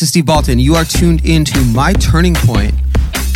[0.00, 0.58] this is Steve Baltin.
[0.58, 2.72] You are tuned into My Turning Point,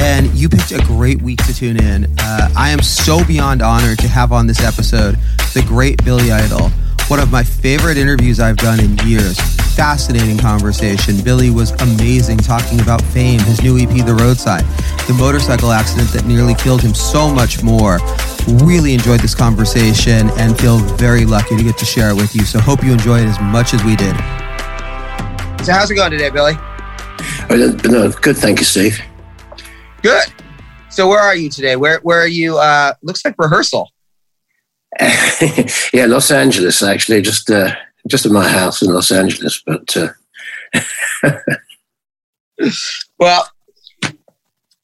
[0.00, 2.06] and you picked a great week to tune in.
[2.18, 5.18] Uh, I am so beyond honored to have on this episode
[5.52, 6.70] the great Billy Idol,
[7.08, 9.38] one of my favorite interviews I've done in years.
[9.76, 11.20] Fascinating conversation.
[11.22, 14.64] Billy was amazing talking about fame, his new EP, The Roadside,
[15.06, 17.98] the motorcycle accident that nearly killed him, so much more.
[18.64, 22.46] Really enjoyed this conversation and feel very lucky to get to share it with you.
[22.46, 24.16] So hope you enjoy it as much as we did.
[25.64, 26.52] So how's it going today, Billy?
[27.48, 29.00] Oh, no, good, thank you, Steve.
[30.02, 30.26] Good.
[30.90, 31.76] So where are you today?
[31.76, 32.58] Where where are you?
[32.58, 33.90] Uh, looks like rehearsal.
[35.00, 37.74] yeah, Los Angeles actually, just uh,
[38.06, 39.62] just at my house in Los Angeles.
[39.64, 40.08] But uh...
[43.18, 43.48] well,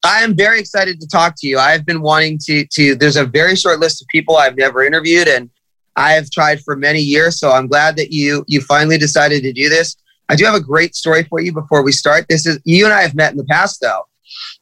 [0.03, 1.59] I am very excited to talk to you.
[1.59, 2.95] I've been wanting to to.
[2.95, 5.51] There's a very short list of people I've never interviewed, and
[5.97, 7.39] I have tried for many years.
[7.39, 9.95] So I'm glad that you you finally decided to do this.
[10.31, 12.27] I do have a great story for you before we start.
[12.29, 14.07] This is you and I have met in the past though.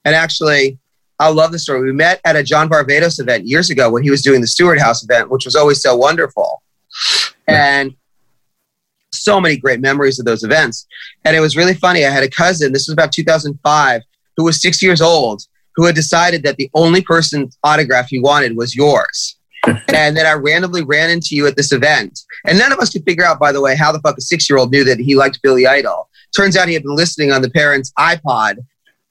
[0.06, 0.78] And actually,
[1.20, 1.82] I love the story.
[1.82, 4.80] We met at a John Varvatos event years ago when he was doing the Stuart
[4.80, 6.62] House event, which was always so wonderful.
[7.46, 7.94] And
[9.12, 10.86] so many great memories of those events.
[11.26, 12.06] And it was really funny.
[12.06, 14.02] I had a cousin, this was about 2005,
[14.38, 15.42] who was six years old,
[15.76, 19.37] who had decided that the only person's autograph he wanted was yours
[19.94, 22.20] and then I randomly ran into you at this event.
[22.46, 24.48] And none of us could figure out, by the way, how the fuck a six
[24.48, 26.08] year old knew that he liked Billy Idol.
[26.36, 28.58] Turns out he had been listening on the parents' iPod.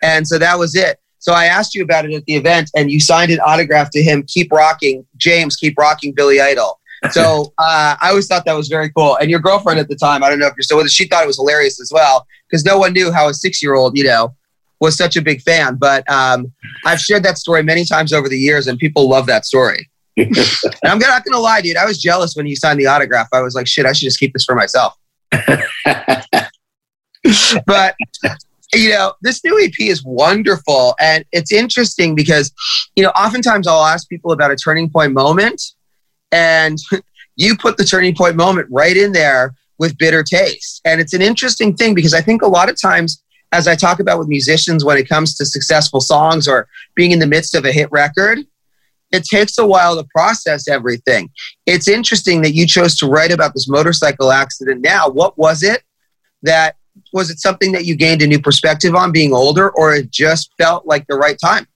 [0.02, 1.00] And so that was it.
[1.20, 4.02] So I asked you about it at the event, and you signed an autograph to
[4.02, 6.80] him, Keep Rocking, James, Keep Rocking Billy Idol.
[7.12, 9.18] So uh, I always thought that was very cool.
[9.18, 11.06] And your girlfriend at the time, I don't know if you're still with us, she
[11.08, 13.96] thought it was hilarious as well, because no one knew how a six year old,
[13.96, 14.36] you know,
[14.80, 15.76] was such a big fan.
[15.76, 16.52] But um,
[16.86, 19.92] I've shared that story many times over the years, and people love that story.
[20.84, 21.78] I'm not gonna lie, dude.
[21.78, 23.28] I was jealous when you signed the autograph.
[23.34, 24.96] I was like, shit, I should just keep this for myself.
[27.66, 27.96] but
[28.74, 32.52] you know, this new EP is wonderful, and it's interesting because
[32.96, 35.62] you know, oftentimes I'll ask people about a turning point moment,
[36.32, 36.80] and
[37.36, 41.22] you put the turning point moment right in there with bitter taste, and it's an
[41.22, 43.22] interesting thing because I think a lot of times.
[43.54, 47.20] As I talk about with musicians when it comes to successful songs or being in
[47.20, 48.40] the midst of a hit record,
[49.12, 51.30] it takes a while to process everything.
[51.66, 55.10] It's interesting that you chose to write about this motorcycle accident now.
[55.10, 55.84] What was it
[56.44, 56.76] that
[57.14, 60.52] was it something that you gained a new perspective on being older or it just
[60.58, 61.68] felt like the right time?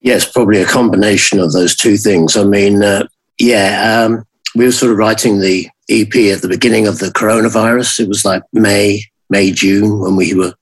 [0.00, 2.36] Yes, probably a combination of those two things.
[2.36, 3.06] I mean, uh,
[3.38, 4.24] yeah, um,
[4.54, 8.00] we were sort of writing the EP at the beginning of the coronavirus.
[8.00, 10.54] It was like May, May, June when we were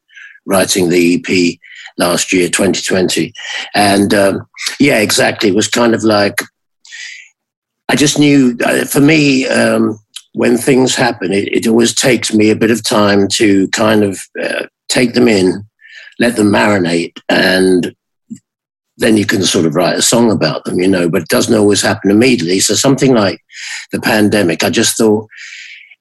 [0.47, 1.59] writing the EP
[1.99, 3.33] last year, 2020.
[3.75, 4.47] And um,
[4.81, 5.51] yeah, exactly.
[5.51, 6.41] It was kind of like,
[7.89, 9.99] I just knew uh, for me, um,
[10.33, 14.19] when things happen, it, it, always takes me a bit of time to kind of
[14.43, 15.65] uh, take them in,
[16.19, 17.95] let them marinate, and
[18.97, 21.57] then you can sort of write a song about them, you know, but it doesn't
[21.57, 22.61] always happen immediately.
[22.61, 23.41] So something like
[23.93, 25.29] the pandemic, I just thought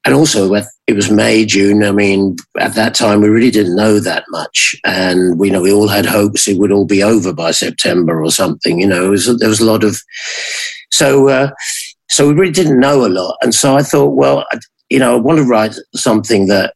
[0.06, 0.54] and also
[0.88, 1.84] it was May, June.
[1.84, 5.62] I mean, at that time we really didn't know that much, and we you know
[5.62, 8.80] we all had hopes it would all be over by September or something.
[8.80, 10.02] You know, was, there was a lot of
[10.92, 11.52] so uh,
[12.10, 14.46] so we really didn't know a lot, and so I thought, well,
[14.90, 16.76] you know, I want to write something that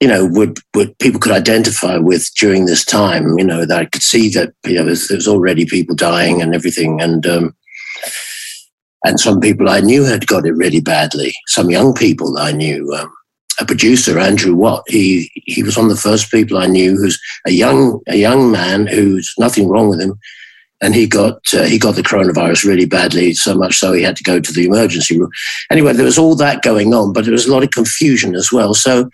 [0.00, 3.38] you know would would people could identify with during this time.
[3.38, 6.54] You know, that I could see that you know there was already people dying and
[6.54, 7.56] everything, and um,
[9.04, 11.32] and some people I knew had got it really badly.
[11.46, 12.92] Some young people I knew.
[12.94, 13.12] Um,
[13.60, 14.82] a producer, Andrew Watt.
[14.88, 18.50] He he was one of the first people I knew who's a young a young
[18.50, 20.18] man who's nothing wrong with him,
[20.80, 24.16] and he got uh, he got the coronavirus really badly, so much so he had
[24.16, 25.30] to go to the emergency room.
[25.70, 28.50] Anyway, there was all that going on, but there was a lot of confusion as
[28.50, 28.74] well.
[28.74, 29.08] So,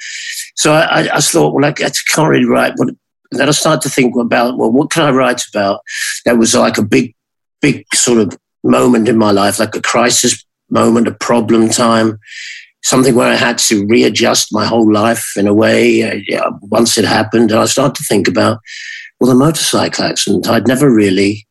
[0.56, 2.72] so I, I thought, well, I, I can't really write.
[2.76, 2.94] What,
[3.32, 5.82] then I started to think about, well, what can I write about
[6.25, 7.14] that was like a big,
[7.60, 12.18] big sort of moment in my life, like a crisis moment, a problem time,
[12.82, 17.04] something where I had to readjust my whole life in a way uh, once it
[17.04, 17.52] happened.
[17.52, 18.60] I started to think about,
[19.18, 20.48] well, the motorcycle accident.
[20.48, 21.46] I'd never really,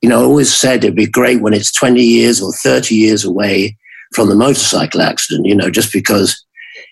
[0.00, 3.76] you know, always said it'd be great when it's 20 years or 30 years away
[4.14, 6.44] from the motorcycle accident, you know, just because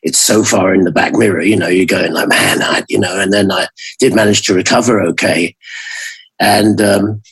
[0.02, 2.98] it's so far in the back mirror, you know, you're going like, man, I, you
[2.98, 3.66] know, and then I
[3.98, 5.56] did manage to recover okay.
[6.38, 7.22] And, um,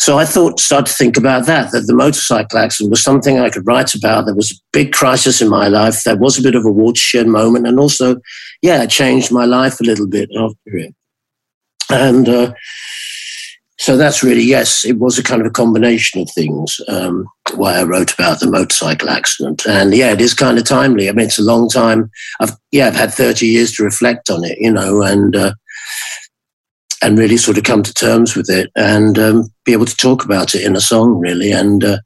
[0.00, 3.50] so I thought, started to think about that, that the motorcycle accident was something I
[3.50, 4.24] could write about.
[4.24, 6.04] There was a big crisis in my life.
[6.04, 7.66] There was a bit of a watershed moment.
[7.66, 8.16] And also,
[8.62, 10.94] yeah, it changed my life a little bit after it.
[11.90, 12.54] And uh,
[13.78, 17.78] so that's really yes it was a kind of a combination of things um, why
[17.78, 21.24] i wrote about the motorcycle accident and yeah it is kind of timely i mean
[21.24, 22.10] it's a long time
[22.40, 25.54] i've yeah i've had 30 years to reflect on it you know and uh,
[27.02, 30.24] and really sort of come to terms with it and um, be able to talk
[30.24, 31.52] about it in a song really.
[31.52, 31.98] And uh,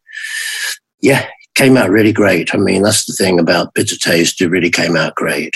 [1.00, 2.54] yeah it came out really great.
[2.54, 4.40] I mean that's the thing about bitter taste.
[4.40, 5.54] It really came out great.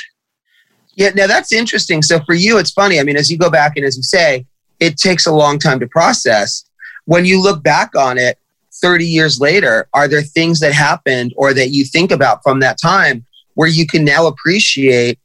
[0.94, 2.02] Yeah now that's interesting.
[2.02, 3.00] So for you it's funny.
[3.00, 4.46] I mean as you go back and as you say
[4.81, 6.64] it takes a long time to process.
[7.05, 8.38] When you look back on it
[8.81, 12.79] 30 years later, are there things that happened or that you think about from that
[12.81, 13.25] time
[13.55, 15.19] where you can now appreciate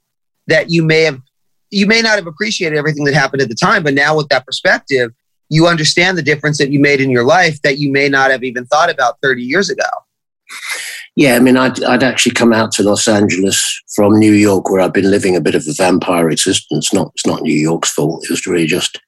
[0.48, 1.22] that you may have
[1.74, 4.46] you may not have appreciated everything that happened at the time, but now with that
[4.46, 5.12] perspective,
[5.50, 8.44] you understand the difference that you made in your life that you may not have
[8.44, 9.84] even thought about 30 years ago.
[11.16, 14.82] Yeah, I mean, I'd, I'd actually come out to Los Angeles from New York, where
[14.82, 16.94] I've been living a bit of a vampire existence.
[16.94, 18.24] Not, it's not New York's fault.
[18.24, 19.00] It was really just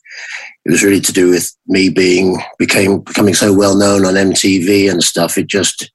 [0.65, 4.89] it was really to do with me being became becoming so well known on MTV
[4.89, 5.37] and stuff.
[5.37, 5.91] It just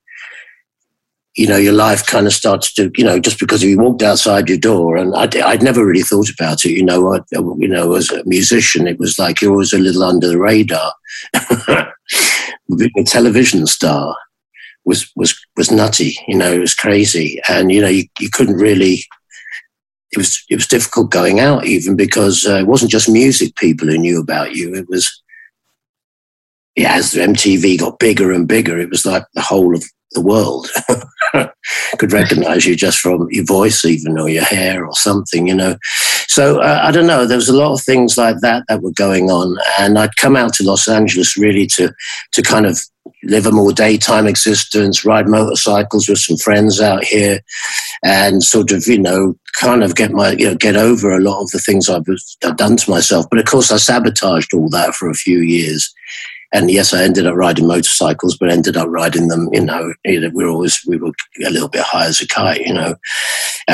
[1.36, 4.48] you know your life kind of starts to you know just because you walked outside
[4.48, 4.96] your door.
[4.96, 6.72] And I'd, I'd never really thought about it.
[6.72, 10.02] You know I, you know as a musician it was like you're always a little
[10.02, 10.92] under the radar.
[12.76, 14.16] Being a television star
[14.84, 17.40] was was was nutty you know it was crazy.
[17.48, 19.04] And you know you, you couldn't really
[20.12, 23.86] it was it was difficult going out even because uh, it wasn't just music people
[23.86, 24.74] who knew about you.
[24.74, 25.22] It was
[26.76, 30.68] yeah, as MTV got bigger and bigger, it was like the whole of the world
[31.98, 35.76] could recognize you just from your voice, even or your hair or something, you know.
[36.28, 37.26] So uh, I don't know.
[37.26, 40.36] There was a lot of things like that that were going on, and I'd come
[40.36, 41.92] out to Los Angeles really to
[42.32, 42.78] to kind of
[43.24, 47.40] live a more daytime existence, ride motorcycles with some friends out here,
[48.02, 51.42] and sort of, you know, kind of get my, you know, get over a lot
[51.42, 52.04] of the things I've,
[52.44, 53.26] I've done to myself.
[53.30, 55.92] But of course, I sabotaged all that for a few years.
[56.52, 60.28] And yes, I ended up riding motorcycles, but ended up riding them, you know, we
[60.30, 61.12] were always, we were
[61.46, 62.96] a little bit high as a kite, you know,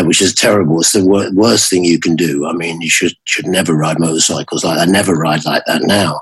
[0.02, 0.80] which is terrible.
[0.80, 2.46] It's the wor- worst thing you can do.
[2.46, 4.78] I mean, you should, should never ride motorcycles like.
[4.78, 6.20] I never ride like that now.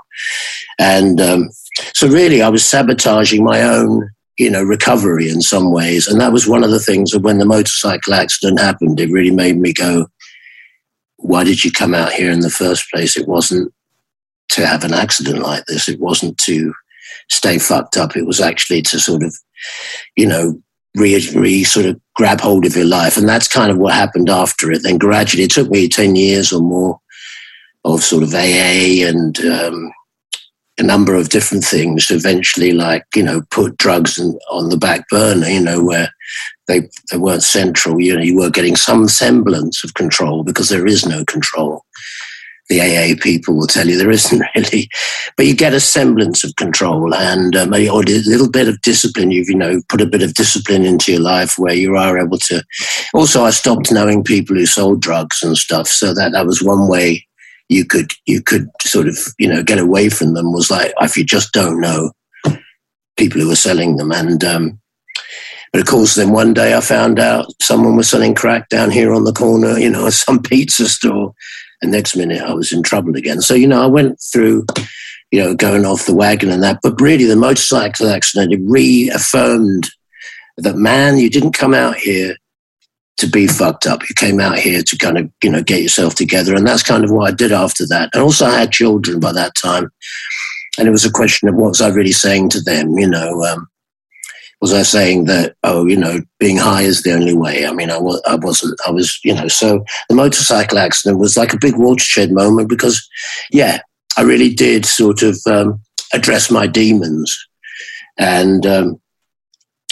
[0.78, 1.50] And, um,
[1.92, 4.08] so really, I was sabotaging my own,
[4.38, 6.06] you know, recovery in some ways.
[6.06, 9.32] And that was one of the things that when the motorcycle accident happened, it really
[9.32, 10.06] made me go,
[11.16, 13.16] why did you come out here in the first place?
[13.16, 13.72] It wasn't
[14.50, 15.88] to have an accident like this.
[15.88, 16.73] It wasn't to
[17.31, 18.17] stay fucked up.
[18.17, 19.35] It was actually to sort of,
[20.17, 20.61] you know,
[20.96, 23.17] re, re sort of grab hold of your life.
[23.17, 24.82] And that's kind of what happened after it.
[24.82, 27.00] Then gradually, it took me 10 years or more
[27.85, 29.93] of sort of AA and, um,
[30.79, 35.08] a number of different things eventually like you know put drugs in, on the back
[35.08, 36.08] burner you know where
[36.67, 36.81] they
[37.11, 41.06] they weren't central you know you were getting some semblance of control because there is
[41.06, 41.85] no control
[42.69, 44.88] the AA people will tell you there isn't really,
[45.37, 49.31] but you get a semblance of control and um, a little bit of discipline.
[49.31, 52.38] You've you know put a bit of discipline into your life where you are able
[52.38, 52.64] to.
[53.12, 56.88] Also, I stopped knowing people who sold drugs and stuff, so that that was one
[56.88, 57.26] way
[57.69, 61.17] you could you could sort of you know get away from them was like if
[61.17, 62.12] you just don't know
[63.17, 64.79] people who were selling them and um,
[65.72, 69.12] but of course then one day I found out someone was selling crack down here
[69.12, 71.34] on the corner you know some pizza store
[71.84, 74.67] and next minute I was in trouble again so you know I went through
[75.31, 79.88] you know going off the wagon and that but really the motorcycle accident it reaffirmed
[80.56, 82.34] that man you didn't come out here
[83.17, 84.08] to be fucked up.
[84.08, 86.55] You came out here to kind of, you know, get yourself together.
[86.55, 88.10] And that's kind of what I did after that.
[88.12, 89.91] And also I had children by that time.
[90.79, 93.43] And it was a question of what was I really saying to them, you know,
[93.44, 93.69] um,
[94.61, 97.67] was I saying that, oh, you know, being high is the only way?
[97.67, 101.37] I mean, I, was, I wasn't, I was, you know, so the motorcycle accident was
[101.37, 103.06] like a big watershed moment because,
[103.51, 103.81] yeah,
[104.17, 105.81] I really did sort of um,
[106.13, 107.37] address my demons.
[108.17, 109.01] And um,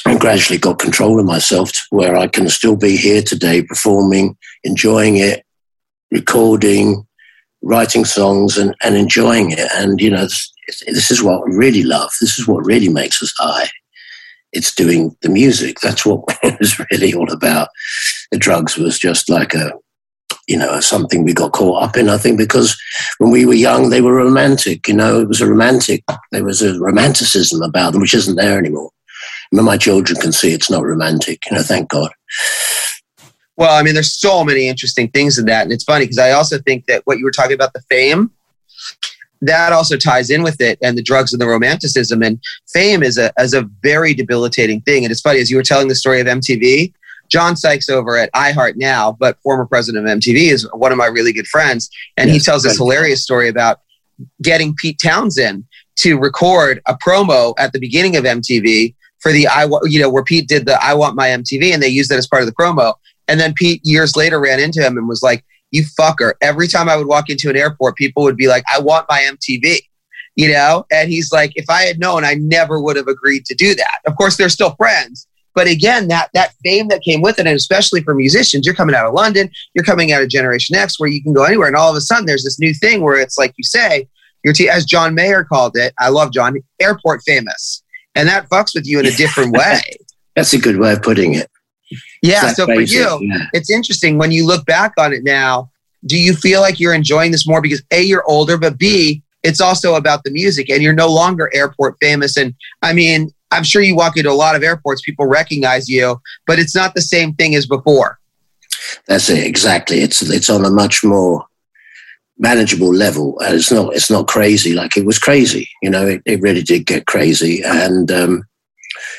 [0.06, 4.36] and gradually got control of myself to where I can still be here today performing,
[4.64, 5.44] enjoying it,
[6.10, 7.06] recording,
[7.62, 9.70] writing songs and, and enjoying it.
[9.76, 10.52] And, you know, this,
[10.86, 12.10] this is what I really love.
[12.20, 13.68] This is what really makes us high.
[14.52, 15.80] It's doing the music.
[15.80, 17.68] That's what it was really all about.
[18.30, 19.72] The drugs was just like a,
[20.48, 22.76] you know, something we got caught up in, I think, because
[23.18, 26.62] when we were young, they were romantic, you know, it was a romantic, there was
[26.62, 28.90] a romanticism about them, which isn't there anymore
[29.60, 31.44] my children can see it's not romantic.
[31.50, 32.10] You know, thank God.
[33.56, 36.30] Well, I mean, there's so many interesting things in that, and it's funny because I
[36.30, 38.30] also think that what you were talking about the fame
[39.42, 42.40] that also ties in with it and the drugs and the romanticism and
[42.72, 45.04] fame is a as a very debilitating thing.
[45.04, 46.92] And it's funny as you were telling the story of MTV.
[47.28, 51.06] John Sykes over at iHeart now, but former president of MTV is one of my
[51.06, 53.80] really good friends, and yes, he tells this hilarious story about
[54.42, 55.64] getting Pete Townshend
[55.96, 60.24] to record a promo at the beginning of MTV for the I you know where
[60.24, 62.54] Pete did the I want my MTV and they used it as part of the
[62.54, 62.94] promo.
[63.28, 66.88] And then Pete years later ran into him and was like, "You fucker!" Every time
[66.88, 69.80] I would walk into an airport, people would be like, "I want my MTV."
[70.34, 73.54] You know, and he's like, if I had known, I never would have agreed to
[73.54, 73.98] do that.
[74.06, 77.56] Of course, they're still friends, but again, that that fame that came with it, and
[77.56, 81.08] especially for musicians, you're coming out of London, you're coming out of Generation X, where
[81.08, 83.36] you can go anywhere, and all of a sudden, there's this new thing where it's
[83.36, 84.08] like you say,
[84.44, 85.92] your t- as John Mayer called it.
[85.98, 87.82] I love John, airport famous,
[88.14, 89.80] and that fucks with you in a different way.
[90.34, 91.50] That's a good way of putting it.
[92.22, 92.52] Yeah.
[92.52, 93.46] so for you, yeah.
[93.52, 95.70] it's interesting when you look back on it now.
[96.04, 99.60] Do you feel like you're enjoying this more because a you're older, but b it's
[99.60, 102.36] also about the music, and you're no longer airport famous.
[102.36, 106.20] And I mean, I'm sure you walk into a lot of airports, people recognize you,
[106.46, 108.18] but it's not the same thing as before.
[109.06, 109.98] That's it exactly.
[110.00, 111.44] It's it's on a much more
[112.38, 113.38] manageable level.
[113.40, 115.68] And it's not it's not crazy like it was crazy.
[115.82, 118.44] You know, it, it really did get crazy, and um,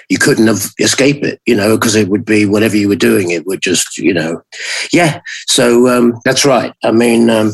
[0.09, 1.41] you couldn't have escape it.
[1.45, 4.41] You know, because it would be whatever you were doing, it would just you know,
[4.91, 5.21] yeah.
[5.47, 6.73] So um, that's right.
[6.83, 7.29] I mean.
[7.29, 7.51] Um,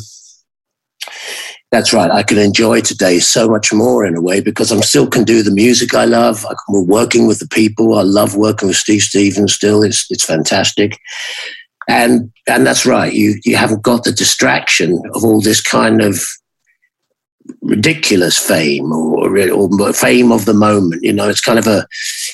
[1.71, 2.09] that's right.
[2.09, 5.43] I can enjoy today so much more in a way because I'm still can do
[5.43, 6.45] the music I love.
[6.49, 7.97] I'm working with the people.
[7.97, 9.83] I love working with Steve Stevens still.
[9.83, 10.97] It's it's fantastic.
[11.87, 13.13] And and that's right.
[13.13, 16.23] You you haven't got the distraction of all this kind of
[17.61, 21.03] ridiculous fame or, or fame of the moment.
[21.03, 21.87] You know, it's kind of a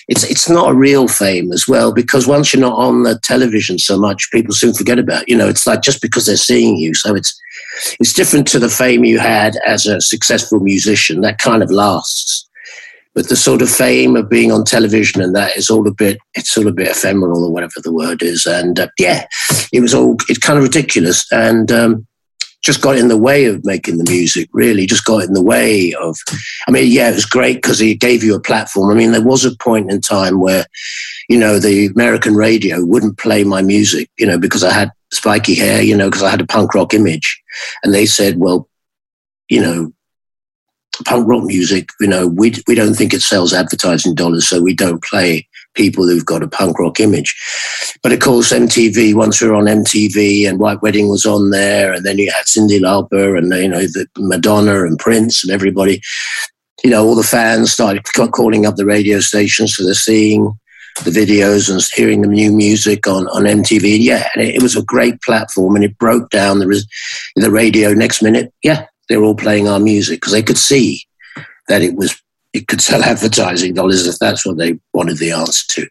[0.08, 3.78] it's it's not a real fame as well because once you're not on the television
[3.80, 5.28] so much, people soon forget about.
[5.28, 6.94] You know, it's like just because they're seeing you.
[6.94, 7.40] So it's
[8.00, 11.22] it's different to the fame you had as a successful musician.
[11.22, 12.48] That kind of lasts.
[13.14, 16.18] But the sort of fame of being on television and that is all a bit,
[16.34, 18.46] it's all a bit ephemeral or whatever the word is.
[18.46, 19.26] And uh, yeah,
[19.72, 21.26] it was all, it's kind of ridiculous.
[21.32, 22.06] And um,
[22.66, 25.94] just got in the way of making the music, really, just got in the way
[26.02, 26.18] of.
[26.68, 28.90] I mean, yeah, it was great because he gave you a platform.
[28.90, 30.66] I mean, there was a point in time where,
[31.30, 35.54] you know, the American radio wouldn't play my music, you know, because I had spiky
[35.54, 37.40] hair, you know, because I had a punk rock image.
[37.84, 38.68] And they said, well,
[39.48, 39.94] you know,
[41.06, 44.74] punk rock music, you know, we, we don't think it sells advertising dollars, so we
[44.74, 47.36] don't play people who've got a punk rock image.
[48.02, 51.94] But of course, MTV, once we were on MTV and White Wedding was on there,
[51.94, 56.02] and then you had Cyndi Lauper and, you know, the Madonna and Prince and everybody,
[56.84, 60.54] you know, all the fans started calling up the radio stations for the seeing
[61.04, 63.98] the videos and hearing the new music on, on MTV.
[64.00, 66.86] Yeah, and it, it was a great platform and it broke down the,
[67.36, 68.54] the radio next minute.
[68.64, 71.04] Yeah, they were all playing our music because they could see
[71.68, 72.22] that it was
[72.56, 75.88] it could sell advertising dollars if that's what they wanted the answer to.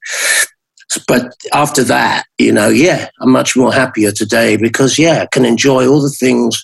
[1.06, 5.44] But after that, you know, yeah, I'm much more happier today because, yeah, I can
[5.44, 6.62] enjoy all the things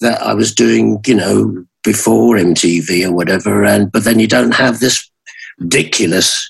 [0.00, 3.64] that I was doing, you know, before MTV or whatever.
[3.64, 5.10] And but then you don't have this
[5.58, 6.48] ridiculous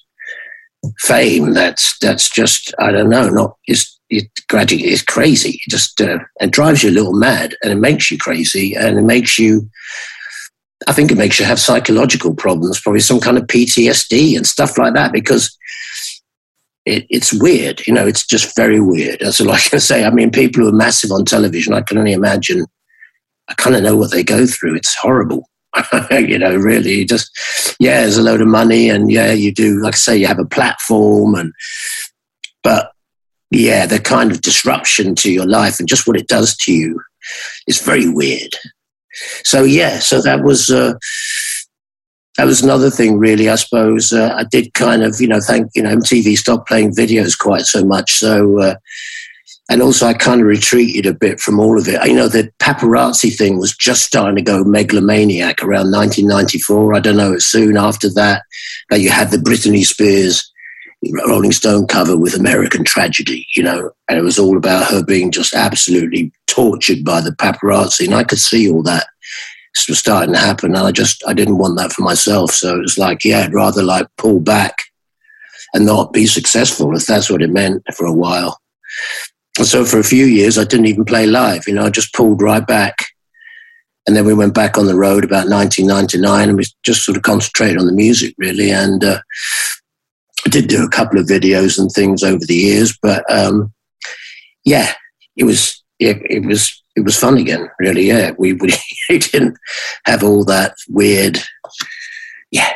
[1.00, 5.60] fame that's that's just I don't know, not it's it gradually it's crazy.
[5.64, 8.98] It just uh, it drives you a little mad and it makes you crazy and
[8.98, 9.68] it makes you
[10.86, 14.78] I think it makes you have psychological problems, probably some kind of PTSD and stuff
[14.78, 15.56] like that, because
[16.84, 17.86] it, it's weird.
[17.86, 19.20] You know, it's just very weird.
[19.20, 20.04] That's all I can say.
[20.04, 22.66] I mean, people who are massive on television, I can only imagine.
[23.48, 24.76] I kind of know what they go through.
[24.76, 25.48] It's horrible.
[26.10, 27.30] you know, really, just
[27.80, 29.80] yeah, there's a load of money, and yeah, you do.
[29.80, 31.52] Like I say, you have a platform, and
[32.62, 32.92] but
[33.50, 37.00] yeah, the kind of disruption to your life and just what it does to you
[37.66, 38.54] is very weird.
[39.44, 40.94] So yeah, so that was uh,
[42.38, 43.48] that was another thing, really.
[43.48, 46.94] I suppose uh, I did kind of, you know, thank you know, MTV stopped playing
[46.94, 48.58] videos quite so much, so.
[48.60, 48.74] Uh,
[49.70, 52.04] and also, I kind of retreated a bit from all of it.
[52.04, 56.94] You know, the paparazzi thing was just starting to go megalomaniac around 1994.
[56.94, 58.42] I don't know, soon after that,
[58.90, 60.51] that you had the Britney Spears
[61.10, 65.30] Rolling Stone cover with American Tragedy, you know, and it was all about her being
[65.30, 68.04] just absolutely tortured by the paparazzi.
[68.04, 69.06] And I could see all that
[69.88, 70.74] was starting to happen.
[70.74, 72.52] And I just, I didn't want that for myself.
[72.52, 74.76] So it was like, yeah, I'd rather like pull back
[75.74, 78.60] and not be successful if that's what it meant for a while.
[79.58, 81.66] And so for a few years, I didn't even play live.
[81.66, 82.96] You know, I just pulled right back.
[84.06, 87.22] And then we went back on the road about 1999 and we just sort of
[87.22, 88.70] concentrated on the music, really.
[88.70, 89.20] And uh,
[90.46, 93.72] I did do a couple of videos and things over the years, but um,
[94.64, 94.92] yeah,
[95.36, 97.68] it was it, it, was it was fun again.
[97.78, 98.32] Really, yeah.
[98.36, 98.52] We,
[99.08, 99.56] we didn't
[100.04, 101.38] have all that weird,
[102.50, 102.72] yeah,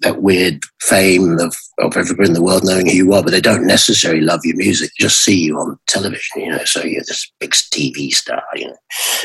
[0.00, 3.40] that weird fame of, of everybody in the world knowing who you are, but they
[3.40, 4.90] don't necessarily love your music.
[4.98, 6.64] Just see you on television, you know.
[6.64, 8.74] So you're this big TV star, you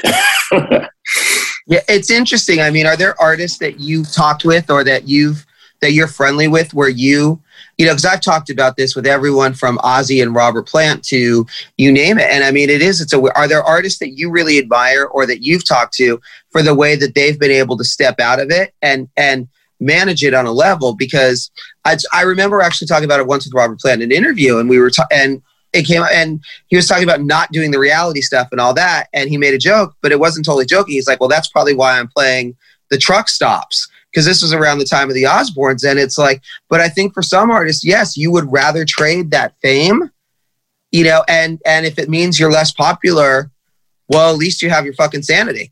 [0.03, 0.87] know.
[1.69, 2.61] Yeah, it's interesting.
[2.61, 5.45] I mean, are there artists that you've talked with or that you've
[5.81, 7.41] that you're friendly with where you
[7.79, 11.47] you know, because I've talked about this with everyone from Ozzy and Robert Plant to
[11.77, 12.29] you name it.
[12.29, 15.25] And I mean, it is, it's a, are there artists that you really admire or
[15.25, 16.19] that you've talked to
[16.49, 19.47] for the way that they've been able to step out of it and, and
[19.79, 20.93] manage it on a level?
[20.93, 21.49] Because
[21.85, 24.69] I, I remember actually talking about it once with Robert Plant in an interview and
[24.69, 28.19] we were, ta- and it came and he was talking about not doing the reality
[28.19, 29.07] stuff and all that.
[29.13, 30.95] And he made a joke, but it wasn't totally joking.
[30.95, 32.57] He's like, well, that's probably why I'm playing
[32.89, 35.89] the truck stops because this was around the time of the Osbournes.
[35.89, 39.53] And it's like, but I think for some artists, yes, you would rather trade that
[39.61, 40.09] fame,
[40.91, 43.51] you know, and and if it means you're less popular,
[44.07, 45.71] well, at least you have your fucking sanity.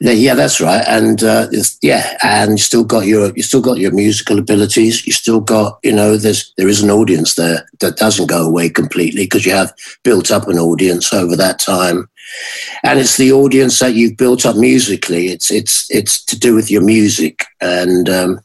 [0.00, 1.48] Yeah, that's right, and uh,
[1.82, 5.06] yeah, and you still got your you still got your musical abilities.
[5.06, 8.70] You still got you know there's there is an audience there that doesn't go away
[8.70, 12.08] completely because you have built up an audience over that time,
[12.82, 15.26] and it's the audience that you've built up musically.
[15.28, 18.40] It's it's it's to do with your music and um,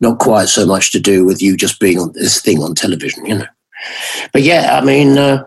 [0.00, 3.24] not quite so much to do with you just being on this thing on television,
[3.26, 3.46] you know.
[4.32, 5.18] But yeah, I mean.
[5.18, 5.46] Uh,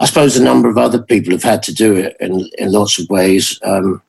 [0.00, 2.98] I suppose a number of other people have had to do it in, in lots
[2.98, 3.60] of ways.
[3.62, 4.02] Um,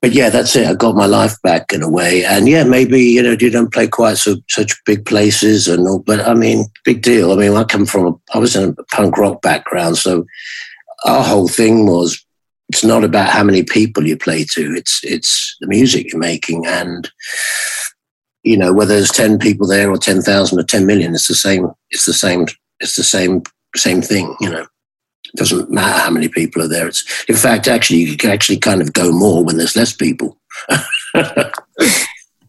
[0.00, 0.66] but yeah, that's it.
[0.66, 3.72] I got my life back in a way, and yeah, maybe you know, you don't
[3.72, 7.32] play quite so such big places and all, but I mean, big deal.
[7.32, 10.24] I mean, I come from, a, I was in a punk rock background, so
[11.04, 12.24] our whole thing was
[12.70, 16.66] it's not about how many people you play to; it's it's the music you're making,
[16.66, 17.10] and
[18.42, 21.34] you know, whether there's ten people there or ten thousand or ten million, it's the
[21.34, 21.70] same.
[21.90, 22.46] It's the same
[22.80, 23.42] it's the same
[23.76, 24.66] same thing, you know.
[25.32, 26.88] It doesn't matter how many people are there.
[26.88, 30.38] It's in fact actually you can actually kind of go more when there's less people.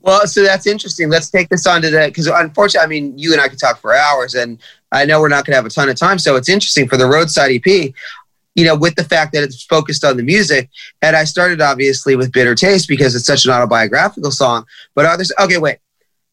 [0.02, 1.10] well, so that's interesting.
[1.10, 3.80] Let's take this on to that because unfortunately, I mean, you and I could talk
[3.80, 4.60] for hours, and
[4.92, 6.18] I know we're not going to have a ton of time.
[6.18, 7.94] So it's interesting for the roadside EP.
[8.54, 10.70] You know, with the fact that it's focused on the music,
[11.02, 14.66] and I started obviously with Bitter Taste because it's such an autobiographical song.
[14.94, 15.78] But others, okay, wait,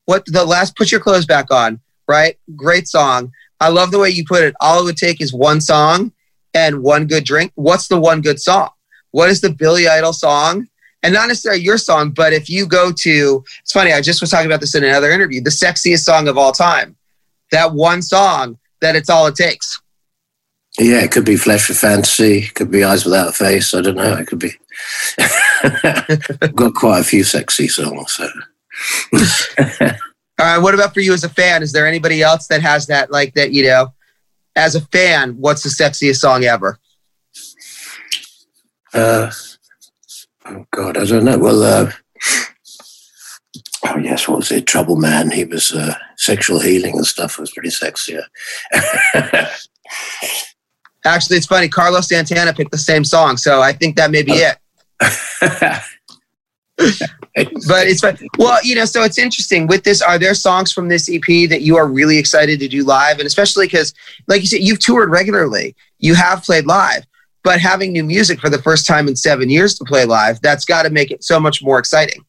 [0.06, 0.76] what the last?
[0.76, 1.80] Put your clothes back on.
[2.08, 3.32] Right, great song.
[3.60, 4.54] I love the way you put it.
[4.60, 6.12] All it would take is one song
[6.54, 7.52] and one good drink.
[7.54, 8.70] What's the one good song?
[9.10, 10.68] What is the Billy Idol song?
[11.02, 14.30] And not necessarily your song, but if you go to, it's funny, I just was
[14.30, 16.96] talking about this in another interview, the sexiest song of all time.
[17.52, 19.80] That one song that it's all it takes.
[20.78, 23.74] Yeah, it could be Flesh for Fantasy, it could be Eyes Without a Face.
[23.74, 24.16] I don't know.
[24.16, 24.52] It could be.
[26.54, 28.12] got quite a few sexy songs.
[28.12, 28.28] So.
[30.38, 30.58] All right.
[30.58, 31.62] What about for you as a fan?
[31.62, 33.92] Is there anybody else that has that, like that, you know,
[34.54, 36.78] as a fan, what's the sexiest song ever?
[38.92, 39.30] Uh,
[40.46, 41.38] oh God, I don't know.
[41.38, 41.92] Well, uh,
[43.86, 44.66] oh yes, what was it?
[44.66, 45.30] Trouble Man.
[45.30, 47.34] He was uh, sexual healing and stuff.
[47.34, 48.18] It was pretty sexy.
[51.04, 51.68] Actually, it's funny.
[51.68, 54.56] Carlos Santana picked the same song, so I think that may be it.
[57.44, 58.18] but it's fun.
[58.38, 60.00] Well, you know, so it's interesting with this.
[60.02, 63.18] Are there songs from this EP that you are really excited to do live?
[63.18, 63.94] And especially because,
[64.26, 67.04] like you said, you've toured regularly, you have played live,
[67.42, 70.64] but having new music for the first time in seven years to play live, that's
[70.64, 72.24] got to make it so much more exciting.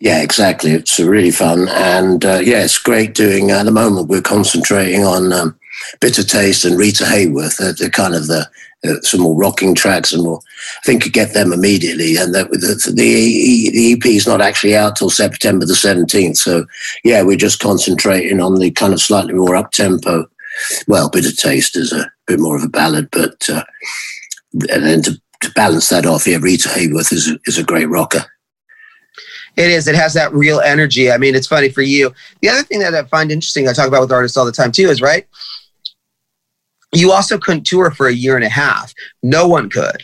[0.00, 0.72] Yeah, exactly.
[0.72, 1.68] It's really fun.
[1.68, 5.58] And uh, yeah, it's great doing, uh, at the moment, we're concentrating on um,
[6.00, 7.58] Bitter Taste and Rita Hayworth.
[7.58, 8.50] They're, they're kind of the
[9.02, 10.42] some more rocking tracks, and we'll
[10.78, 12.16] I think you get them immediately.
[12.16, 16.38] And the, the, the, the EP is not actually out till September the seventeenth.
[16.38, 16.66] So
[17.02, 20.26] yeah, we're just concentrating on the kind of slightly more up tempo.
[20.86, 23.64] Well, Bitter Taste is a bit more of a ballad, but uh,
[24.70, 27.88] and then to, to balance that off, yeah, Rita Hayworth is a, is a great
[27.88, 28.24] rocker.
[29.56, 29.86] It is.
[29.86, 31.12] It has that real energy.
[31.12, 32.12] I mean, it's funny for you.
[32.40, 34.72] The other thing that I find interesting, I talk about with artists all the time
[34.72, 35.26] too, is right
[36.94, 38.94] you also couldn't tour for a year and a half.
[39.22, 40.02] No one could.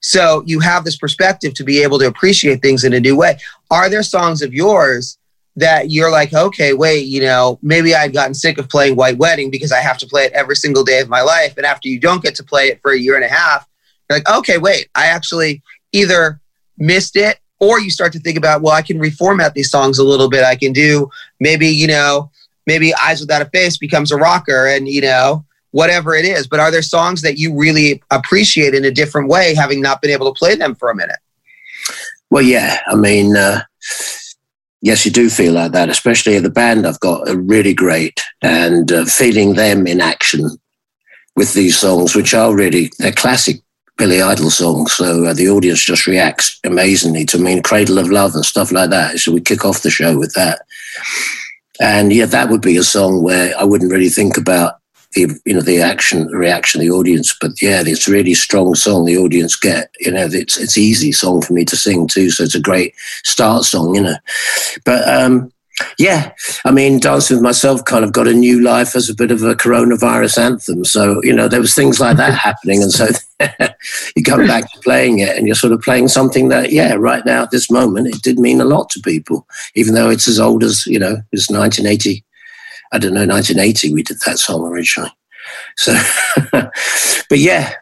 [0.00, 3.38] So you have this perspective to be able to appreciate things in a new way.
[3.70, 5.18] Are there songs of yours
[5.56, 9.50] that you're like, okay, wait, you know, maybe I'd gotten sick of playing White Wedding
[9.50, 11.56] because I have to play it every single day of my life.
[11.56, 13.66] And after you don't get to play it for a year and a half,
[14.08, 15.62] you're like, okay, wait, I actually
[15.92, 16.40] either
[16.78, 20.04] missed it or you start to think about, well, I can reformat these songs a
[20.04, 20.44] little bit.
[20.44, 21.10] I can do
[21.40, 22.30] maybe, you know,
[22.66, 26.46] maybe Eyes Without a Face becomes a rocker and, you know, whatever it is.
[26.46, 30.10] But are there songs that you really appreciate in a different way, having not been
[30.10, 31.18] able to play them for a minute?
[32.30, 32.80] Well, yeah.
[32.86, 33.62] I mean, uh,
[34.80, 38.90] yes, you do feel like that, especially the band I've got are really great, and
[38.92, 40.48] uh, feeling them in action
[41.36, 43.62] with these songs, which are really they're classic
[43.96, 44.92] Billy Idol songs.
[44.92, 48.90] So uh, the audience just reacts amazingly to mean Cradle of Love and stuff like
[48.90, 49.18] that.
[49.18, 50.62] So we kick off the show with that.
[51.80, 54.74] And yeah, that would be a song where I wouldn't really think about
[55.12, 57.36] the you know the action the reaction of the audience.
[57.40, 61.12] But yeah it's a really strong song the audience get you know it's it's easy
[61.12, 62.94] song for me to sing too so it's a great
[63.24, 64.16] start song you know.
[64.84, 65.52] But um
[65.96, 66.32] yeah
[66.64, 69.44] i mean dancing with myself kind of got a new life as a bit of
[69.44, 70.84] a coronavirus anthem.
[70.84, 73.06] So you know there was things like that happening and so
[74.16, 77.24] you come back to playing it and you're sort of playing something that yeah right
[77.24, 80.40] now at this moment it did mean a lot to people even though it's as
[80.40, 82.24] old as you know it's 1980
[82.92, 85.12] I don't know, 1980, we did that song originally.
[85.76, 85.96] So,
[86.52, 87.74] but yeah,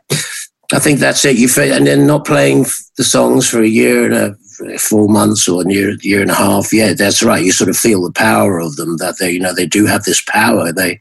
[0.72, 1.36] I think that's it.
[1.36, 2.66] You and then not playing
[2.96, 6.34] the songs for a year and a four months or a year, year and a
[6.34, 6.72] half.
[6.72, 7.44] Yeah, that's right.
[7.44, 8.96] You sort of feel the power of them.
[8.96, 10.72] That they, you know, they do have this power.
[10.72, 11.00] They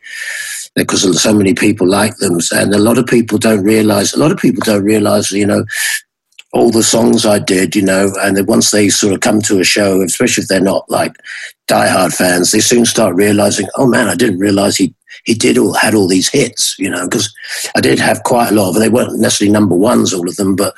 [0.75, 4.13] because so many people like them, and a lot of people don't realize.
[4.13, 5.65] A lot of people don't realize, you know,
[6.55, 9.59] all the songs I did, you know, and then once they sort of come to
[9.59, 11.11] a show, especially if they're not like
[11.67, 15.73] diehard fans, they soon start realizing, oh man, I didn't realize he he did all
[15.73, 17.33] had all these hits, you know, because
[17.75, 18.75] I did have quite a lot of.
[18.75, 20.73] They weren't necessarily number ones, all of them, but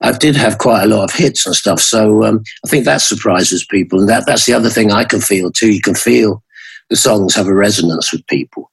[0.00, 1.80] I did have quite a lot of hits and stuff.
[1.80, 5.20] So um, I think that surprises people, and that that's the other thing I can
[5.20, 5.72] feel too.
[5.72, 6.40] You can feel
[6.88, 8.69] the songs have a resonance with people.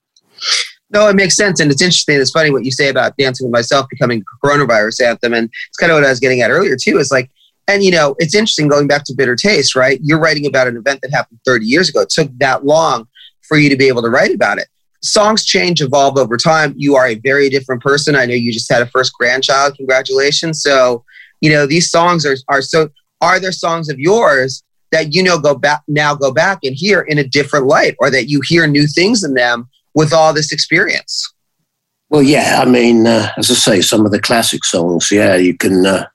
[0.89, 1.59] No, it makes sense.
[1.59, 2.19] And it's interesting.
[2.19, 5.33] It's funny what you say about Dancing with Myself becoming coronavirus anthem.
[5.33, 6.97] And it's kind of what I was getting at earlier, too.
[6.97, 7.29] Is like,
[7.67, 9.99] and you know, it's interesting going back to Bitter Taste, right?
[10.01, 12.01] You're writing about an event that happened 30 years ago.
[12.01, 13.07] It took that long
[13.41, 14.67] for you to be able to write about it.
[15.01, 16.73] Songs change, evolve over time.
[16.77, 18.15] You are a very different person.
[18.15, 19.75] I know you just had a first grandchild.
[19.75, 20.61] Congratulations.
[20.61, 21.03] So,
[21.41, 22.89] you know, these songs are, are so,
[23.21, 27.01] are there songs of yours that you know go back now go back and hear
[27.01, 30.51] in a different light or that you hear new things in them with all this
[30.51, 31.33] experience?
[32.09, 32.59] Well, yeah.
[32.61, 36.07] I mean, uh, as I say, some of the classic songs, yeah, you can uh,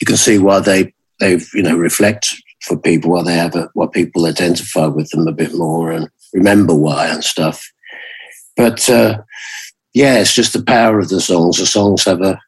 [0.00, 3.70] you can see why they they've you know reflect for people why they have a,
[3.74, 7.70] why people identify with them a bit more and remember why and stuff.
[8.56, 9.22] But uh,
[9.94, 11.58] yeah, it's just the power of the songs.
[11.58, 12.40] The songs have a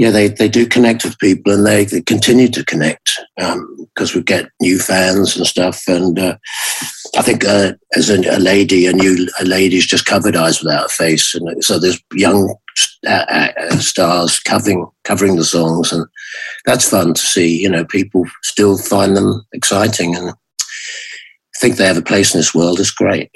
[0.00, 4.14] yeah, they, they do connect with people and they, they continue to connect because um,
[4.14, 5.86] we get new fans and stuff.
[5.86, 6.38] And uh,
[7.18, 10.86] I think uh, as a, a, lady, a new a lady's just covered eyes without
[10.86, 12.56] a face, and so there's young
[13.06, 16.06] uh, uh, stars covering covering the songs, and
[16.64, 17.60] that's fun to see.
[17.60, 20.32] You know, people still find them exciting and
[21.58, 22.80] think they have a place in this world.
[22.80, 23.30] It's great.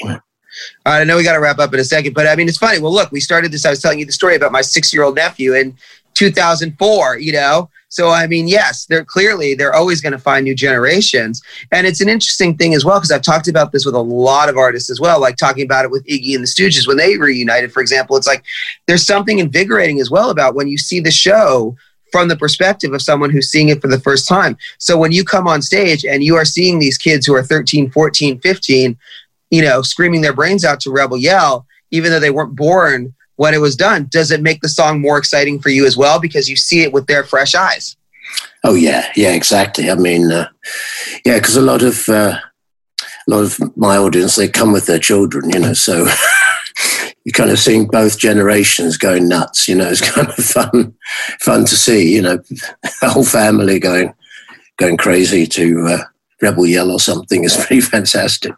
[0.86, 2.78] I know we got to wrap up in a second, but I mean, it's funny.
[2.78, 3.66] Well, look, we started this.
[3.66, 5.76] I was telling you the story about my six year old nephew in
[6.14, 7.18] 2004.
[7.18, 11.42] You know, so I mean, yes, they're clearly they're always going to find new generations,
[11.70, 14.48] and it's an interesting thing as well because I've talked about this with a lot
[14.48, 17.16] of artists as well, like talking about it with Iggy and the Stooges when they
[17.16, 18.16] reunited, for example.
[18.16, 18.44] It's like
[18.86, 21.76] there's something invigorating as well about when you see the show
[22.14, 24.56] from the perspective of someone who's seeing it for the first time.
[24.78, 27.90] So when you come on stage and you are seeing these kids who are 13,
[27.90, 28.96] 14, 15,
[29.50, 33.54] you know, screaming their brains out to Rebel Yell, even though they weren't born when
[33.54, 36.48] it was done, does it make the song more exciting for you as well because
[36.48, 37.96] you see it with their fresh eyes?
[38.62, 39.90] Oh yeah, yeah, exactly.
[39.90, 40.48] I mean, uh,
[41.24, 42.38] yeah, because a lot of uh,
[43.26, 46.06] a lot of my audience they come with their children, you know, so
[47.24, 49.68] you're kind of seeing both generations going nuts.
[49.68, 50.94] You know, it's kind of fun,
[51.40, 52.14] fun to see.
[52.14, 52.38] You know,
[53.00, 54.14] the whole family going
[54.78, 56.04] going crazy to uh,
[56.42, 58.52] Rebel Yell or something is pretty fantastic.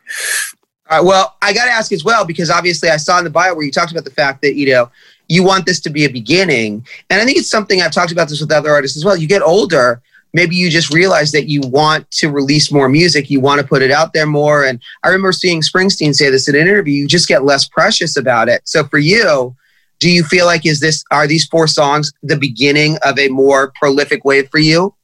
[0.89, 1.07] All right.
[1.07, 3.65] Well, I got to ask as well because obviously I saw in the bio where
[3.65, 4.91] you talked about the fact that you know
[5.29, 8.29] you want this to be a beginning, and I think it's something I've talked about
[8.29, 9.17] this with other artists as well.
[9.17, 10.01] You get older,
[10.33, 13.83] maybe you just realize that you want to release more music, you want to put
[13.83, 14.65] it out there more.
[14.65, 16.95] And I remember seeing Springsteen say this in an interview.
[16.95, 18.61] You just get less precious about it.
[18.65, 19.57] So for you,
[19.99, 23.73] do you feel like is this are these four songs the beginning of a more
[23.75, 24.95] prolific wave for you?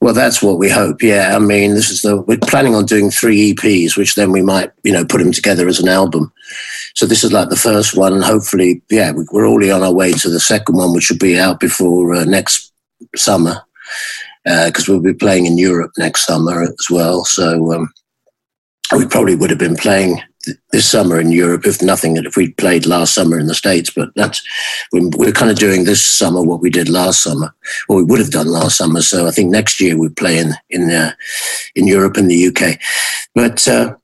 [0.00, 1.02] Well, that's what we hope.
[1.02, 4.42] Yeah, I mean, this is the we're planning on doing three EPs, which then we
[4.42, 6.32] might, you know, put them together as an album.
[6.94, 10.12] So this is like the first one, and hopefully, yeah, we're already on our way
[10.12, 12.72] to the second one, which will be out before uh, next
[13.14, 13.60] summer,
[14.44, 17.24] because uh, we'll be playing in Europe next summer as well.
[17.24, 17.92] So um,
[18.96, 20.20] we probably would have been playing
[20.72, 23.90] this summer in Europe, if nothing, if we'd played last summer in the States.
[23.90, 24.42] But that's
[24.92, 27.54] we're kind of doing this summer what we did last summer,
[27.88, 29.02] or we would have done last summer.
[29.02, 31.12] So I think next year we play in in uh,
[31.74, 32.80] in Europe and the UK.
[33.34, 33.94] But uh,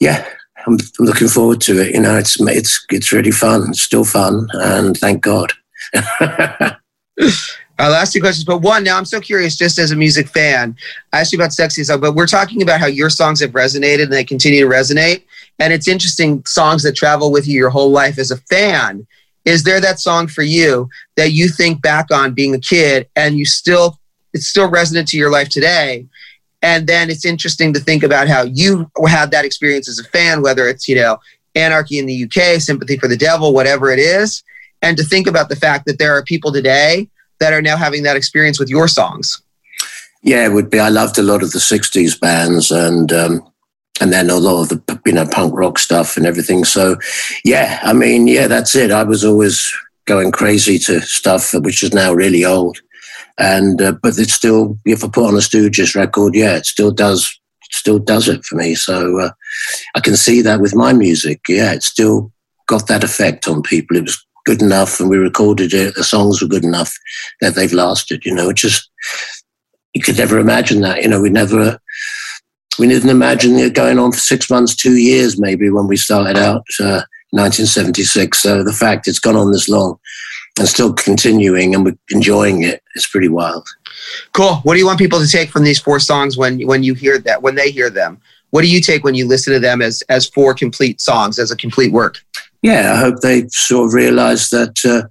[0.00, 0.26] yeah,
[0.66, 1.94] I'm looking forward to it.
[1.94, 3.70] You know, it's it's it's really fun.
[3.70, 5.52] It's still fun, and thank God.
[7.78, 10.74] I'll ask you questions, but one, now I'm so curious, just as a music fan,
[11.12, 14.04] I asked you about Sexy Song, but we're talking about how your songs have resonated
[14.04, 15.24] and they continue to resonate.
[15.58, 19.06] And it's interesting, songs that travel with you your whole life as a fan.
[19.44, 23.38] Is there that song for you that you think back on being a kid and
[23.38, 23.98] you still,
[24.34, 26.06] it's still resonant to your life today?
[26.62, 30.42] And then it's interesting to think about how you had that experience as a fan,
[30.42, 31.18] whether it's, you know,
[31.54, 34.42] Anarchy in the UK, Sympathy for the Devil, whatever it is,
[34.82, 37.08] and to think about the fact that there are people today
[37.40, 39.42] that are now having that experience with your songs.
[40.22, 40.80] Yeah, it would be.
[40.80, 43.52] I loved a lot of the '60s bands, and um,
[44.00, 46.64] and then a lot of the you know punk rock stuff and everything.
[46.64, 46.96] So,
[47.44, 48.90] yeah, I mean, yeah, that's it.
[48.90, 49.72] I was always
[50.06, 52.78] going crazy to stuff which is now really old,
[53.38, 56.90] and uh, but it's still if I put on a Stooges record, yeah, it still
[56.90, 57.38] does
[57.70, 58.74] still does it for me.
[58.74, 59.30] So uh,
[59.94, 61.40] I can see that with my music.
[61.48, 62.32] Yeah, it still
[62.66, 63.96] got that effect on people.
[63.96, 65.94] It was good enough, and we recorded it.
[65.94, 66.94] The songs were good enough
[67.40, 68.24] that they've lasted.
[68.24, 68.88] You know, it just
[69.94, 71.02] you could never imagine that.
[71.02, 71.78] You know, we never
[72.78, 76.36] we didn't imagine it going on for six months, two years, maybe when we started
[76.36, 78.38] out, uh, 1976.
[78.38, 79.98] So the fact it's gone on this long
[80.58, 83.66] and still continuing and we're enjoying it is pretty wild.
[84.32, 84.56] Cool.
[84.62, 87.18] What do you want people to take from these four songs when when you hear
[87.18, 88.20] that when they hear them?
[88.50, 91.50] What do you take when you listen to them as as four complete songs as
[91.50, 92.22] a complete work?
[92.62, 94.84] Yeah, I hope they sort of realize that.
[94.84, 95.06] Uh,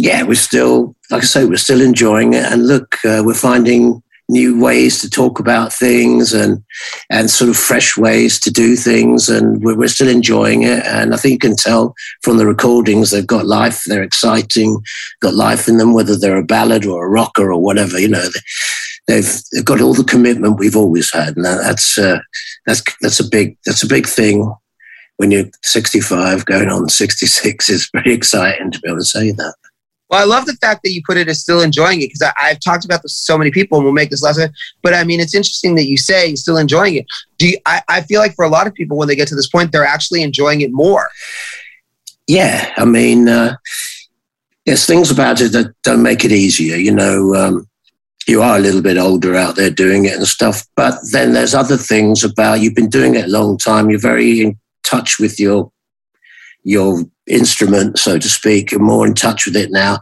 [0.00, 4.00] yeah, we're still, like I say, we're still enjoying it, and look, uh, we're finding
[4.28, 6.62] new ways to talk about things and
[7.10, 10.84] and sort of fresh ways to do things and we're, we're still enjoying it.
[10.84, 14.80] And i think you can tell from the recordings they've got life they're exciting
[15.20, 18.28] got life in them whether they're a ballad or a rocker or whatever you know.
[19.06, 22.18] They've they've got all the commitment we've always had and that's uh,
[22.66, 24.54] that's that's a big that's a big thing
[25.16, 29.54] when you're 65 going on 66 is very exciting to be able to say that
[30.08, 32.60] well, I love the fact that you put it as still enjoying it because I've
[32.60, 34.50] talked about this so many people and we'll make this lesson.
[34.82, 37.06] But I mean, it's interesting that you say still enjoying it.
[37.36, 39.34] Do you, I, I feel like for a lot of people, when they get to
[39.34, 41.08] this point, they're actually enjoying it more.
[42.26, 42.72] Yeah.
[42.76, 43.56] I mean, uh,
[44.64, 46.76] there's things about it that don't make it easier.
[46.76, 47.68] You know, um,
[48.26, 50.62] you are a little bit older out there doing it and stuff.
[50.74, 53.90] But then there's other things about you've been doing it a long time.
[53.90, 55.70] You're very in touch with your
[56.68, 58.78] your instrument, so to speak.
[58.78, 60.00] More in touch with it now.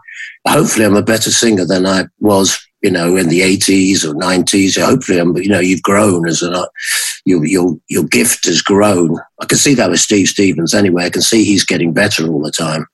[0.48, 4.82] Hopefully, I'm a better singer than I was, you know, in the 80s or 90s.
[4.84, 6.66] Hopefully, I'm, you know, you've grown as a, uh,
[7.24, 9.16] your, your, your gift has grown.
[9.40, 11.04] I can see that with Steve Stevens anyway.
[11.04, 12.84] I can see he's getting better all the time.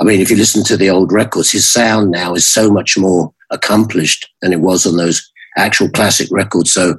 [0.00, 2.98] I mean, if you listen to the old records, his sound now is so much
[2.98, 6.72] more accomplished than it was on those actual classic records.
[6.72, 6.96] So,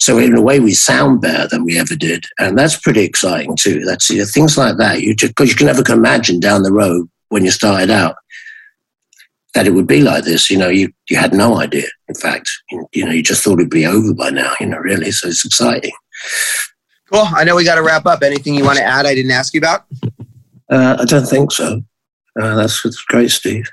[0.00, 3.56] so in a way, we sound better than we ever did, and that's pretty exciting
[3.56, 3.80] too.
[3.84, 5.00] That's you know, things like that.
[5.00, 8.16] You just, because you can never imagine down the road when you started out
[9.54, 10.50] that it would be like this.
[10.50, 11.86] You know, you you had no idea.
[12.08, 14.52] In fact, you, you know, you just thought it'd be over by now.
[14.60, 15.10] You know, really.
[15.10, 15.92] So it's exciting.
[17.12, 17.24] Cool.
[17.34, 18.22] I know we got to wrap up.
[18.22, 19.06] Anything you want to add?
[19.06, 19.84] I didn't ask you about.
[20.70, 21.82] Uh, I don't think so.
[22.40, 23.68] Uh, that's, that's great, Steve.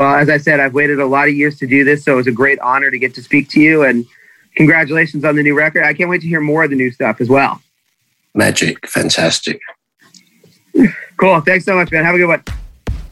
[0.00, 2.16] Well, as I said, I've waited a lot of years to do this, so it
[2.16, 3.84] was a great honor to get to speak to you.
[3.84, 4.06] And
[4.56, 5.84] congratulations on the new record.
[5.84, 7.60] I can't wait to hear more of the new stuff as well.
[8.34, 9.60] Magic, fantastic.
[11.18, 11.42] Cool.
[11.42, 12.02] Thanks so much, man.
[12.06, 12.42] Have a good one.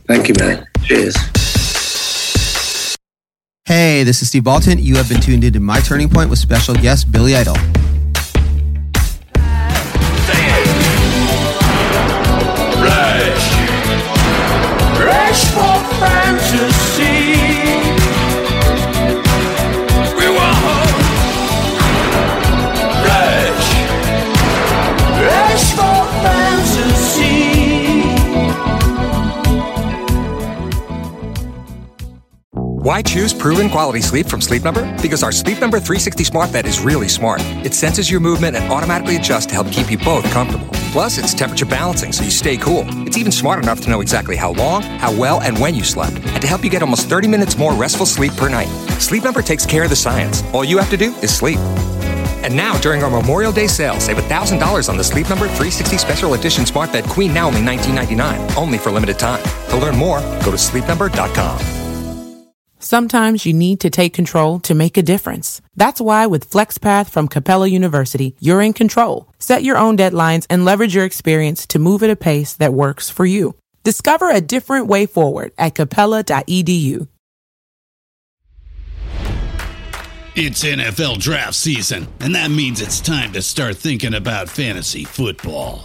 [0.07, 0.67] Thank you, man.
[0.83, 1.15] Cheers.
[3.67, 4.83] Hey, this is Steve Baltin.
[4.83, 7.57] You have been tuned into My Turning Point with special guest Billy Idol.
[32.89, 34.91] Why choose proven quality sleep from Sleep Number?
[35.03, 37.43] Because our Sleep Number 360 smart bed is really smart.
[37.63, 40.67] It senses your movement and automatically adjusts to help keep you both comfortable.
[40.91, 42.87] Plus, it's temperature balancing so you stay cool.
[43.07, 46.15] It's even smart enough to know exactly how long, how well, and when you slept,
[46.17, 48.69] and to help you get almost 30 minutes more restful sleep per night.
[49.03, 50.43] Sleep Number takes care of the science.
[50.55, 51.59] All you have to do is sleep.
[52.43, 56.33] And now, during our Memorial Day sale, save $1,000 on the Sleep Number 360 Special
[56.33, 59.43] Edition Smart Bed Queen now only $19.99, only for limited time.
[59.69, 61.78] To learn more, go to sleepnumber.com.
[62.79, 65.61] Sometimes you need to take control to make a difference.
[65.77, 69.29] That's why with FlexPath from Capella University, you're in control.
[69.39, 73.11] Set your own deadlines and leverage your experience to move at a pace that works
[73.11, 73.55] for you.
[73.85, 77.09] Discover a different way forward at capella.edu.
[80.41, 85.85] It's NFL draft season, and that means it's time to start thinking about fantasy football.